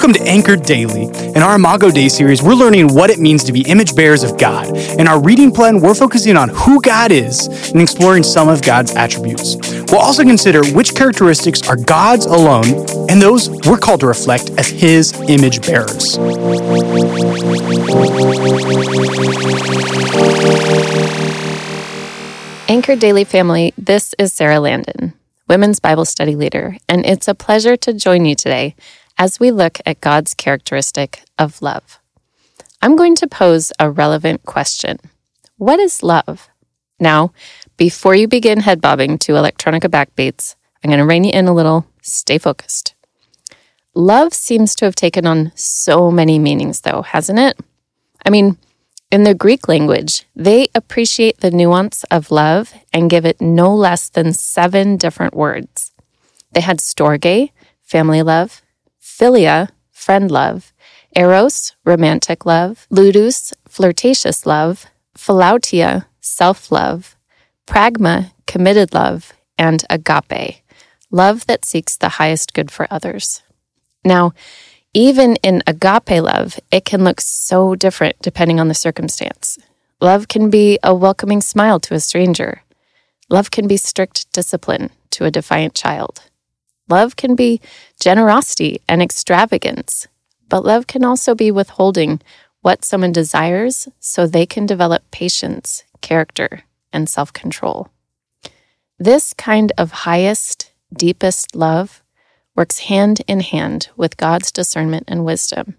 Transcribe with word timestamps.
Welcome 0.00 0.14
to 0.14 0.30
Anchored 0.30 0.62
Daily. 0.62 1.02
In 1.34 1.42
our 1.42 1.56
Imago 1.56 1.90
Dei 1.90 2.08
series, 2.08 2.42
we're 2.42 2.54
learning 2.54 2.94
what 2.94 3.10
it 3.10 3.18
means 3.18 3.44
to 3.44 3.52
be 3.52 3.60
image 3.68 3.94
bearers 3.94 4.22
of 4.22 4.38
God. 4.38 4.74
In 4.98 5.06
our 5.06 5.22
reading 5.22 5.52
plan, 5.52 5.78
we're 5.78 5.94
focusing 5.94 6.38
on 6.38 6.48
who 6.48 6.80
God 6.80 7.12
is 7.12 7.48
and 7.72 7.82
exploring 7.82 8.22
some 8.22 8.48
of 8.48 8.62
God's 8.62 8.92
attributes. 8.96 9.56
We'll 9.92 10.00
also 10.00 10.22
consider 10.22 10.64
which 10.72 10.94
characteristics 10.94 11.68
are 11.68 11.76
God's 11.76 12.24
alone 12.24 12.64
and 13.10 13.20
those 13.20 13.50
we're 13.66 13.76
called 13.76 14.00
to 14.00 14.06
reflect 14.06 14.48
as 14.56 14.68
His 14.68 15.12
image 15.28 15.60
bearers. 15.66 16.16
Anchored 22.70 23.00
Daily 23.00 23.24
family, 23.24 23.74
this 23.76 24.14
is 24.18 24.32
Sarah 24.32 24.60
Landon, 24.60 25.12
Women's 25.46 25.78
Bible 25.78 26.06
Study 26.06 26.36
Leader, 26.36 26.78
and 26.88 27.04
it's 27.04 27.28
a 27.28 27.34
pleasure 27.34 27.76
to 27.76 27.92
join 27.92 28.24
you 28.24 28.34
today 28.34 28.74
as 29.20 29.38
we 29.38 29.50
look 29.50 29.78
at 29.84 30.00
God's 30.00 30.32
characteristic 30.32 31.22
of 31.38 31.60
love. 31.60 32.00
I'm 32.80 32.96
going 32.96 33.14
to 33.16 33.26
pose 33.28 33.70
a 33.78 33.90
relevant 33.90 34.44
question 34.44 34.96
What 35.58 35.78
is 35.78 36.02
love? 36.02 36.48
Now, 36.98 37.32
before 37.76 38.14
you 38.14 38.26
begin 38.26 38.60
head 38.60 38.80
bobbing 38.80 39.18
to 39.18 39.32
electronica 39.32 39.90
backbeats, 39.90 40.54
I'm 40.82 40.88
going 40.88 41.00
to 41.00 41.06
rein 41.06 41.24
you 41.24 41.32
in 41.32 41.48
a 41.48 41.54
little. 41.54 41.86
Stay 42.00 42.38
focused. 42.38 42.94
Love 43.94 44.32
seems 44.32 44.74
to 44.76 44.86
have 44.86 44.94
taken 44.94 45.26
on 45.26 45.52
so 45.54 46.10
many 46.10 46.38
meanings, 46.38 46.80
though, 46.80 47.02
hasn't 47.02 47.38
it? 47.38 47.58
I 48.24 48.30
mean, 48.30 48.56
in 49.10 49.24
the 49.24 49.34
Greek 49.34 49.68
language, 49.68 50.24
they 50.34 50.68
appreciate 50.74 51.40
the 51.40 51.50
nuance 51.50 52.04
of 52.04 52.30
love 52.30 52.72
and 52.90 53.10
give 53.10 53.26
it 53.26 53.40
no 53.40 53.74
less 53.74 54.08
than 54.08 54.32
seven 54.32 54.96
different 54.96 55.34
words. 55.34 55.92
They 56.52 56.62
had 56.62 56.78
storge, 56.78 57.50
family 57.82 58.22
love, 58.22 58.62
philia, 59.20 59.68
friend 59.92 60.30
love, 60.30 60.72
eros, 61.14 61.76
romantic 61.84 62.46
love, 62.46 62.86
ludus, 62.88 63.52
flirtatious 63.68 64.46
love, 64.46 64.86
philautia, 65.14 66.06
self 66.22 66.72
love, 66.72 67.16
pragma, 67.66 68.32
committed 68.46 68.94
love, 68.94 69.34
and 69.58 69.84
agape, 69.90 70.62
love 71.10 71.46
that 71.46 71.66
seeks 71.66 71.98
the 71.98 72.16
highest 72.20 72.54
good 72.54 72.70
for 72.70 72.86
others. 72.90 73.42
Now, 74.06 74.32
even 74.94 75.36
in 75.42 75.62
agape 75.66 76.22
love, 76.22 76.58
it 76.72 76.86
can 76.86 77.04
look 77.04 77.20
so 77.20 77.74
different 77.74 78.16
depending 78.22 78.58
on 78.58 78.68
the 78.68 78.74
circumstance. 78.74 79.58
Love 80.00 80.28
can 80.28 80.48
be 80.48 80.78
a 80.82 80.94
welcoming 80.94 81.42
smile 81.42 81.78
to 81.80 81.92
a 81.92 82.00
stranger. 82.00 82.62
Love 83.28 83.50
can 83.50 83.68
be 83.68 83.76
strict 83.76 84.32
discipline 84.32 84.88
to 85.10 85.26
a 85.26 85.30
defiant 85.30 85.74
child. 85.74 86.29
Love 86.90 87.16
can 87.16 87.34
be 87.34 87.60
generosity 88.00 88.82
and 88.88 89.00
extravagance, 89.00 90.08
but 90.48 90.64
love 90.64 90.86
can 90.86 91.04
also 91.04 91.34
be 91.34 91.50
withholding 91.50 92.20
what 92.62 92.84
someone 92.84 93.12
desires 93.12 93.88
so 94.00 94.26
they 94.26 94.44
can 94.44 94.66
develop 94.66 95.08
patience, 95.10 95.84
character, 96.00 96.64
and 96.92 97.08
self 97.08 97.32
control. 97.32 97.88
This 98.98 99.32
kind 99.34 99.72
of 99.78 99.92
highest, 99.92 100.72
deepest 100.92 101.54
love 101.54 102.02
works 102.56 102.80
hand 102.80 103.22
in 103.26 103.40
hand 103.40 103.88
with 103.96 104.16
God's 104.16 104.52
discernment 104.52 105.04
and 105.08 105.24
wisdom. 105.24 105.76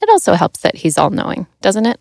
It 0.00 0.08
also 0.08 0.32
helps 0.32 0.60
that 0.60 0.76
He's 0.76 0.98
all 0.98 1.10
knowing, 1.10 1.46
doesn't 1.60 1.86
it? 1.86 2.00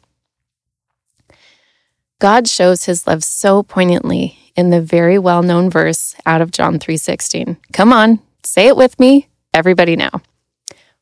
God 2.21 2.47
shows 2.47 2.85
his 2.85 3.07
love 3.07 3.23
so 3.23 3.63
poignantly 3.63 4.37
in 4.55 4.69
the 4.69 4.81
very 4.81 5.17
well-known 5.17 5.69
verse 5.69 6.15
out 6.25 6.41
of 6.41 6.51
John 6.51 6.79
3:16. 6.79 7.57
Come 7.73 7.93
on, 7.93 8.19
say 8.43 8.67
it 8.67 8.75
with 8.75 8.99
me, 8.99 9.29
everybody 9.53 9.95
now. 9.95 10.21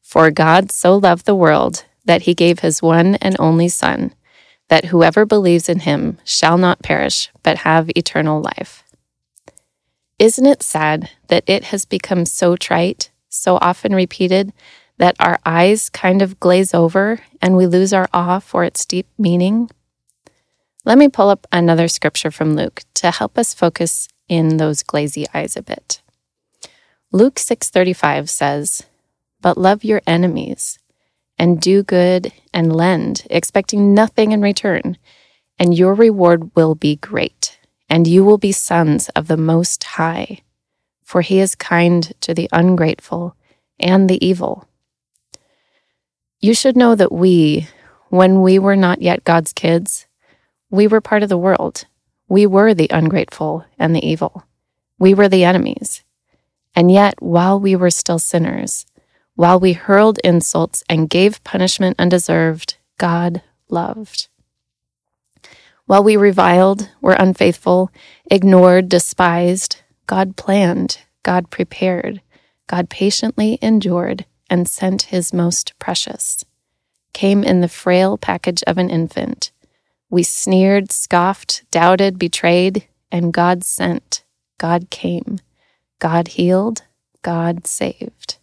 For 0.02 0.32
God 0.32 0.72
so 0.72 0.96
loved 0.98 1.26
the 1.26 1.36
world 1.36 1.86
that 2.06 2.24
he 2.24 2.34
gave 2.34 2.60
his 2.60 2.82
one 2.82 3.16
and 3.16 3.36
only 3.40 3.68
son, 3.68 4.14
that 4.68 4.86
whoever 4.86 5.26
believes 5.26 5.70
in 5.70 5.80
him 5.80 6.18
shall 6.24 6.58
not 6.58 6.82
perish 6.82 7.30
but 7.44 7.60
have 7.60 7.92
eternal 7.96 8.42
life. 8.42 8.84
Isn't 10.18 10.46
it 10.46 10.64
sad 10.64 11.10
that 11.28 11.44
it 11.48 11.66
has 11.66 11.86
become 11.86 12.26
so 12.26 12.56
trite, 12.56 13.10
so 13.30 13.58
often 13.62 13.96
repeated, 13.96 14.52
that 14.98 15.16
our 15.20 15.40
eyes 15.46 15.90
kind 15.90 16.22
of 16.22 16.40
glaze 16.40 16.74
over 16.74 17.22
and 17.42 17.56
we 17.56 17.66
lose 17.68 17.94
our 17.94 18.10
awe 18.14 18.40
for 18.40 18.64
its 18.64 18.86
deep 18.86 19.08
meaning? 19.18 19.70
Let 20.90 20.98
me 20.98 21.08
pull 21.08 21.30
up 21.30 21.46
another 21.52 21.88
scripture 21.88 22.32
from 22.32 22.56
Luke 22.56 22.82
to 22.96 23.12
help 23.12 23.38
us 23.38 23.54
focus 23.54 24.08
in 24.28 24.58
those 24.58 24.82
glazy 24.82 25.28
eyes 25.36 25.56
a 25.56 25.62
bit. 25.62 26.02
Luke 27.12 27.38
6:35 27.38 28.28
says, 28.28 28.82
"But 29.40 29.56
love 29.56 29.84
your 29.84 30.02
enemies 30.08 30.80
and 31.38 31.62
do 31.62 31.84
good 31.84 32.34
and 32.52 32.76
lend, 32.76 33.28
expecting 33.30 33.94
nothing 33.94 34.32
in 34.32 34.42
return, 34.42 34.98
and 35.60 35.78
your 35.78 35.94
reward 35.94 36.50
will 36.56 36.74
be 36.74 36.96
great, 36.96 37.60
and 37.88 38.08
you 38.08 38.24
will 38.26 38.40
be 38.40 38.52
sons 38.52 39.10
of 39.10 39.28
the 39.28 39.38
Most 39.38 39.84
High, 39.84 40.40
for 41.04 41.22
he 41.22 41.40
is 41.40 41.54
kind 41.54 42.12
to 42.22 42.34
the 42.34 42.50
ungrateful 42.52 43.36
and 43.80 44.10
the 44.10 44.26
evil." 44.26 44.68
You 46.40 46.56
should 46.56 46.76
know 46.76 46.96
that 46.96 47.12
we, 47.12 47.68
when 48.10 48.42
we 48.42 48.58
were 48.58 48.76
not 48.76 49.04
yet 49.04 49.24
God's 49.24 49.54
kids, 49.54 50.08
we 50.70 50.88
were 50.88 51.02
part 51.02 51.24
of 51.24 51.30
the 51.30 51.38
world. 51.38 51.86
We 52.28 52.46
were 52.46 52.74
the 52.74 52.90
ungrateful 52.92 53.66
and 53.78 53.96
the 53.96 54.06
evil. 54.06 54.44
We 55.00 55.14
were 55.14 55.28
the 55.28 55.44
enemies. 55.44 56.04
And 56.76 56.92
yet, 56.92 57.16
while 57.22 57.60
we 57.60 57.76
were 57.76 57.90
still 57.90 58.20
sinners, 58.20 58.86
while 59.36 59.60
we 59.60 59.74
hurled 59.74 60.20
insults 60.24 60.84
and 60.90 61.10
gave 61.10 61.44
punishment 61.44 61.96
undeserved, 61.98 62.78
God 62.98 63.42
loved. 63.70 64.28
While 65.86 66.04
we 66.04 66.18
reviled, 66.18 66.90
were 67.02 67.14
unfaithful, 67.14 67.90
ignored, 68.30 68.90
despised, 68.90 69.78
God 70.06 70.36
planned, 70.36 71.00
God 71.24 71.50
prepared, 71.50 72.22
God 72.68 72.90
patiently 72.90 73.58
endured 73.62 74.26
and 74.50 74.68
sent 74.68 75.04
his 75.04 75.34
most 75.34 75.74
precious, 75.80 76.44
came 77.14 77.44
in 77.44 77.62
the 77.62 77.68
frail 77.68 78.18
package 78.18 78.62
of 78.68 78.78
an 78.78 78.92
infant 78.92 79.52
we 80.10 80.24
sneered, 80.24 80.92
scoffed, 80.92 81.64
doubted, 81.72 82.18
betrayed, 82.18 82.88
and 83.12 83.34
God 83.34 83.64
sent. 83.64 84.24
God 84.58 84.90
came. 84.90 85.40
God 86.00 86.30
healed. 86.30 86.84
God 87.22 87.68
saved. 87.68 88.38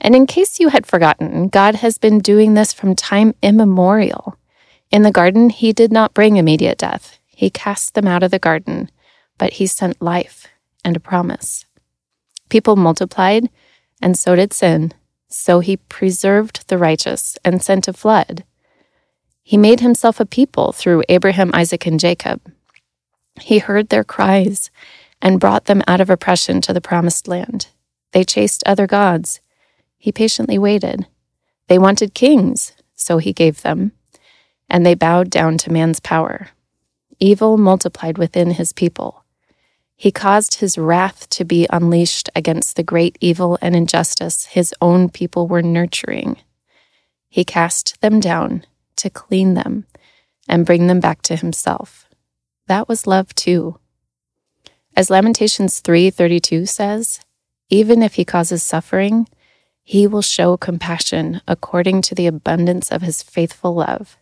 And 0.00 0.16
in 0.16 0.26
case 0.26 0.58
you 0.58 0.68
had 0.68 0.86
forgotten, 0.86 1.48
God 1.48 1.76
has 1.76 1.96
been 1.96 2.18
doing 2.18 2.54
this 2.54 2.72
from 2.72 2.96
time 2.96 3.34
immemorial. 3.40 4.36
In 4.90 5.02
the 5.02 5.12
garden, 5.12 5.50
he 5.50 5.72
did 5.72 5.92
not 5.92 6.14
bring 6.14 6.36
immediate 6.36 6.78
death. 6.78 7.18
He 7.26 7.48
cast 7.48 7.94
them 7.94 8.08
out 8.08 8.22
of 8.22 8.32
the 8.32 8.38
garden, 8.38 8.90
but 9.38 9.54
he 9.54 9.66
sent 9.66 10.02
life 10.02 10.48
and 10.84 10.96
a 10.96 11.00
promise. 11.00 11.66
People 12.48 12.74
multiplied, 12.74 13.48
and 14.00 14.18
so 14.18 14.34
did 14.34 14.52
sin. 14.52 14.92
So 15.28 15.60
he 15.60 15.76
preserved 15.76 16.68
the 16.68 16.78
righteous 16.78 17.38
and 17.44 17.62
sent 17.62 17.86
a 17.86 17.92
flood 17.92 18.44
he 19.42 19.56
made 19.56 19.80
himself 19.80 20.20
a 20.20 20.26
people 20.26 20.72
through 20.72 21.02
Abraham, 21.08 21.50
Isaac, 21.52 21.86
and 21.86 21.98
Jacob. 21.98 22.40
He 23.40 23.58
heard 23.58 23.88
their 23.88 24.04
cries 24.04 24.70
and 25.20 25.40
brought 25.40 25.64
them 25.64 25.82
out 25.86 26.00
of 26.00 26.10
oppression 26.10 26.60
to 26.62 26.72
the 26.72 26.80
promised 26.80 27.26
land. 27.26 27.68
They 28.12 28.24
chased 28.24 28.62
other 28.66 28.86
gods. 28.86 29.40
He 29.98 30.12
patiently 30.12 30.58
waited. 30.58 31.06
They 31.68 31.78
wanted 31.78 32.14
kings, 32.14 32.72
so 32.94 33.18
he 33.18 33.32
gave 33.32 33.62
them, 33.62 33.92
and 34.68 34.84
they 34.84 34.94
bowed 34.94 35.30
down 35.30 35.58
to 35.58 35.72
man's 35.72 36.00
power. 36.00 36.48
Evil 37.18 37.56
multiplied 37.56 38.18
within 38.18 38.52
his 38.52 38.72
people. 38.72 39.24
He 39.96 40.10
caused 40.10 40.56
his 40.56 40.76
wrath 40.76 41.28
to 41.30 41.44
be 41.44 41.66
unleashed 41.70 42.28
against 42.34 42.76
the 42.76 42.82
great 42.82 43.16
evil 43.20 43.58
and 43.62 43.76
injustice 43.76 44.46
his 44.46 44.74
own 44.80 45.08
people 45.08 45.46
were 45.46 45.62
nurturing. 45.62 46.38
He 47.28 47.44
cast 47.44 48.00
them 48.00 48.18
down 48.18 48.64
to 49.02 49.10
clean 49.10 49.54
them 49.54 49.84
and 50.48 50.66
bring 50.66 50.86
them 50.86 51.00
back 51.00 51.22
to 51.22 51.36
himself. 51.36 52.08
That 52.68 52.88
was 52.88 53.06
love 53.06 53.34
too. 53.34 53.78
As 54.96 55.10
Lamentations 55.10 55.80
3:32 55.80 56.68
says, 56.68 57.20
even 57.68 58.02
if 58.02 58.14
he 58.14 58.24
causes 58.24 58.62
suffering, 58.62 59.26
he 59.82 60.06
will 60.06 60.22
show 60.22 60.56
compassion 60.56 61.40
according 61.48 62.02
to 62.02 62.14
the 62.14 62.26
abundance 62.26 62.92
of 62.92 63.02
his 63.02 63.22
faithful 63.22 63.74
love. 63.74 64.16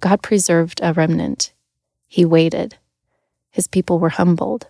God 0.00 0.22
preserved 0.22 0.80
a 0.82 0.92
remnant. 0.92 1.52
He 2.06 2.24
waited. 2.24 2.76
His 3.50 3.66
people 3.66 3.98
were 3.98 4.10
humbled. 4.20 4.68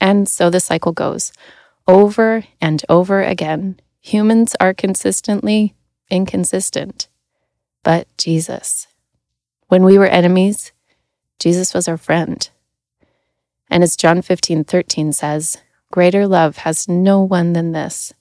And 0.00 0.28
so 0.28 0.50
the 0.50 0.60
cycle 0.60 0.92
goes 0.92 1.32
over 1.86 2.44
and 2.60 2.84
over 2.88 3.22
again. 3.22 3.80
Humans 4.00 4.54
are 4.60 4.74
consistently 4.74 5.74
inconsistent 6.10 7.08
but 7.82 8.06
Jesus. 8.16 8.86
When 9.68 9.84
we 9.84 9.98
were 9.98 10.06
enemies, 10.06 10.72
Jesus 11.38 11.72
was 11.72 11.88
our 11.88 11.96
friend. 11.96 12.48
And 13.70 13.82
as 13.82 13.96
John 13.96 14.20
15, 14.20 14.64
13 14.64 15.12
says, 15.12 15.58
Greater 15.92 16.26
love 16.26 16.58
has 16.58 16.88
no 16.88 17.22
one 17.22 17.52
than 17.52 17.72
this, 17.72 18.12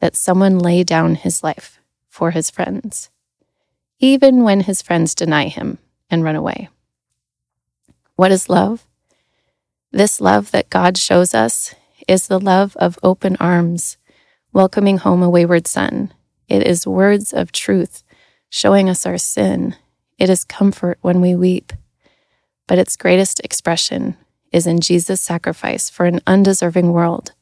that 0.00 0.16
someone 0.16 0.58
lay 0.58 0.82
down 0.82 1.14
his 1.14 1.42
life 1.44 1.78
for 2.08 2.30
his 2.30 2.50
friends, 2.50 3.10
even 3.98 4.42
when 4.42 4.60
his 4.60 4.82
friends 4.82 5.14
deny 5.14 5.48
him 5.48 5.78
and 6.10 6.24
run 6.24 6.36
away. 6.36 6.68
What 8.16 8.30
is 8.30 8.48
love? 8.48 8.86
This 9.90 10.20
love 10.20 10.50
that 10.52 10.70
God 10.70 10.96
shows 10.96 11.34
us 11.34 11.74
is 12.06 12.26
the 12.26 12.40
love 12.40 12.76
of 12.76 12.98
open 13.02 13.36
arms, 13.40 13.96
welcoming 14.52 14.98
home 14.98 15.22
a 15.22 15.30
wayward 15.30 15.66
son. 15.66 16.12
It 16.48 16.66
is 16.66 16.86
words 16.86 17.32
of 17.32 17.52
truth, 17.52 18.04
showing 18.54 18.88
us 18.88 19.04
our 19.04 19.18
sin. 19.18 19.74
It 20.16 20.30
is 20.30 20.44
comfort 20.44 20.96
when 21.00 21.20
we 21.20 21.34
weep. 21.34 21.72
But 22.68 22.78
its 22.78 22.96
greatest 22.96 23.40
expression 23.40 24.16
is 24.52 24.64
in 24.64 24.78
Jesus' 24.78 25.20
sacrifice 25.20 25.90
for 25.90 26.06
an 26.06 26.20
undeserving 26.24 26.92
world, 26.92 27.32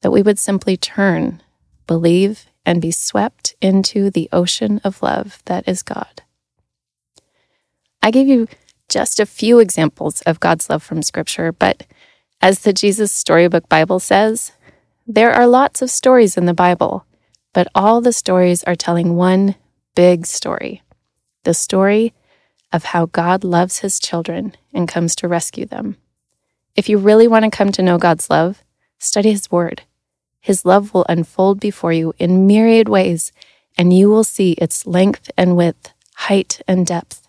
that 0.00 0.10
we 0.10 0.22
would 0.22 0.38
simply 0.38 0.78
turn, 0.78 1.42
believe, 1.86 2.46
and 2.64 2.80
be 2.80 2.90
swept 2.90 3.56
into 3.60 4.08
the 4.08 4.26
ocean 4.32 4.80
of 4.84 5.02
love 5.02 5.42
that 5.44 5.68
is 5.68 5.82
God. 5.82 6.22
I 8.02 8.10
gave 8.10 8.26
you 8.26 8.48
just 8.88 9.20
a 9.20 9.26
few 9.26 9.58
examples 9.58 10.22
of 10.22 10.40
God's 10.40 10.70
love 10.70 10.82
from 10.82 11.02
Scripture, 11.02 11.52
but 11.52 11.84
as 12.40 12.60
the 12.60 12.72
Jesus 12.72 13.12
Storybook 13.12 13.68
Bible 13.68 14.00
says, 14.00 14.52
there 15.06 15.30
are 15.30 15.46
lots 15.46 15.82
of 15.82 15.90
stories 15.90 16.38
in 16.38 16.46
the 16.46 16.54
Bible, 16.54 17.04
but 17.52 17.68
all 17.74 18.00
the 18.00 18.14
stories 18.14 18.64
are 18.64 18.74
telling 18.74 19.14
one 19.14 19.54
big 19.94 20.26
story 20.26 20.82
the 21.44 21.54
story 21.54 22.12
of 22.72 22.84
how 22.84 23.06
God 23.06 23.42
loves 23.42 23.78
his 23.78 23.98
children 23.98 24.54
and 24.74 24.86
comes 24.86 25.16
to 25.16 25.28
rescue 25.28 25.64
them. 25.64 25.96
If 26.76 26.88
you 26.88 26.98
really 26.98 27.26
want 27.26 27.44
to 27.44 27.50
come 27.50 27.72
to 27.72 27.82
know 27.82 27.96
God's 27.96 28.28
love, 28.28 28.62
study 28.98 29.30
his 29.30 29.50
word. 29.50 29.82
His 30.40 30.64
love 30.64 30.92
will 30.92 31.06
unfold 31.08 31.58
before 31.58 31.92
you 31.92 32.12
in 32.18 32.46
myriad 32.46 32.88
ways, 32.88 33.32
and 33.76 33.96
you 33.96 34.10
will 34.10 34.24
see 34.24 34.52
its 34.52 34.86
length 34.86 35.30
and 35.36 35.56
width, 35.56 35.92
height 36.16 36.60
and 36.68 36.86
depth. 36.86 37.26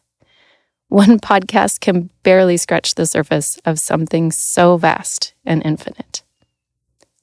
One 0.90 1.20
podcast 1.32 1.80
can 1.80 2.10
barely 2.24 2.58
scratch 2.58 2.96
the 2.96 3.06
surface 3.06 3.58
of 3.66 3.80
something 3.80 4.32
so 4.32 4.78
vast 4.78 5.34
and 5.46 5.66
infinite. 5.66 6.24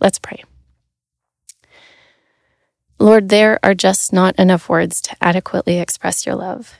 Let's 0.00 0.18
pray. 0.18 0.44
Lord, 2.98 3.28
there 3.28 3.58
are 3.62 3.74
just 3.74 4.12
not 4.12 4.34
enough 4.38 4.68
words 4.70 5.02
to 5.02 5.16
adequately 5.20 5.78
express 5.78 6.24
your 6.24 6.34
love. 6.34 6.74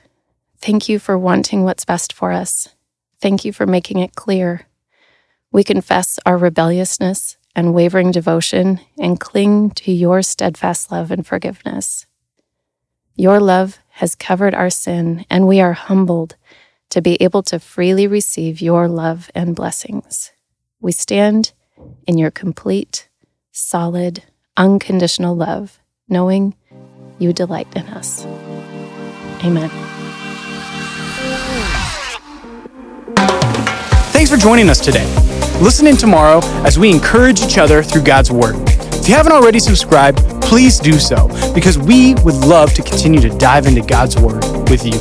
Thank 0.59 0.89
you 0.89 0.97
for 0.97 1.17
wanting 1.17 1.63
what's 1.63 1.85
best 1.85 2.11
for 2.11 2.31
us. 2.31 2.69
Thank 3.21 3.45
you 3.45 3.53
for 3.53 3.67
making 3.67 3.99
it 3.99 4.15
clear. 4.15 4.67
We 5.51 5.63
confess 5.63 6.19
our 6.25 6.37
rebelliousness 6.37 7.37
and 7.55 7.73
wavering 7.73 8.11
devotion 8.11 8.79
and 8.97 9.19
cling 9.19 9.71
to 9.71 9.91
your 9.91 10.23
steadfast 10.23 10.91
love 10.91 11.11
and 11.11 11.25
forgiveness. 11.25 12.07
Your 13.15 13.39
love 13.39 13.79
has 13.89 14.15
covered 14.15 14.55
our 14.55 14.69
sin, 14.69 15.25
and 15.29 15.47
we 15.47 15.59
are 15.61 15.73
humbled 15.73 16.35
to 16.89 17.01
be 17.01 17.21
able 17.21 17.43
to 17.43 17.59
freely 17.59 18.07
receive 18.07 18.61
your 18.61 18.87
love 18.87 19.29
and 19.35 19.55
blessings. 19.55 20.31
We 20.79 20.91
stand 20.91 21.53
in 22.07 22.17
your 22.17 22.31
complete, 22.31 23.07
solid, 23.51 24.23
unconditional 24.55 25.35
love, 25.35 25.79
knowing 26.09 26.55
you 27.19 27.33
delight 27.33 27.67
in 27.75 27.85
us. 27.87 28.25
Amen. 29.43 29.69
Thanks 34.11 34.31
for 34.31 34.37
joining 34.37 34.69
us 34.69 34.79
today. 34.79 35.05
Listen 35.61 35.87
in 35.87 35.97
tomorrow 35.97 36.39
as 36.65 36.77
we 36.77 36.91
encourage 36.91 37.41
each 37.41 37.57
other 37.57 37.81
through 37.81 38.03
God's 38.03 38.31
Word. 38.31 38.55
If 38.93 39.07
you 39.07 39.15
haven't 39.15 39.31
already 39.31 39.59
subscribed, 39.59 40.19
please 40.41 40.79
do 40.79 40.93
so 40.99 41.27
because 41.53 41.77
we 41.77 42.13
would 42.23 42.35
love 42.45 42.73
to 42.73 42.83
continue 42.83 43.19
to 43.21 43.29
dive 43.37 43.67
into 43.67 43.81
God's 43.81 44.17
Word 44.17 44.43
with 44.69 44.85
you. 44.85 44.99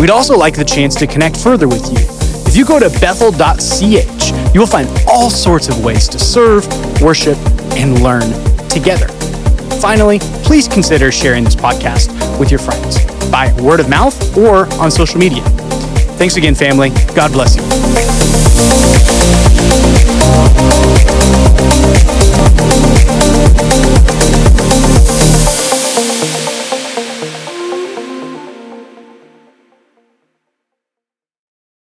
We'd 0.00 0.10
also 0.10 0.36
like 0.36 0.54
the 0.54 0.64
chance 0.64 0.94
to 0.96 1.06
connect 1.06 1.36
further 1.36 1.68
with 1.68 1.86
you. 1.86 1.98
If 2.46 2.56
you 2.56 2.64
go 2.64 2.78
to 2.78 2.88
bethel.ch, 3.00 4.54
you 4.54 4.60
will 4.60 4.66
find 4.66 4.88
all 5.08 5.30
sorts 5.30 5.68
of 5.68 5.84
ways 5.84 6.08
to 6.08 6.18
serve, 6.18 6.66
worship, 7.00 7.38
and 7.76 8.02
learn 8.02 8.30
together. 8.68 9.15
Finally, 9.86 10.18
please 10.42 10.66
consider 10.66 11.12
sharing 11.12 11.44
this 11.44 11.54
podcast 11.54 12.10
with 12.40 12.50
your 12.50 12.58
friends 12.58 12.98
by 13.30 13.52
word 13.62 13.78
of 13.78 13.88
mouth 13.88 14.36
or 14.36 14.66
on 14.80 14.90
social 14.90 15.16
media. 15.16 15.44
Thanks 16.18 16.34
again, 16.34 16.56
family. 16.56 16.90
God 17.14 17.30
bless 17.30 17.54
you. 17.54 17.62